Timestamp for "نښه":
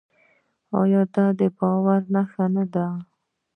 2.13-2.45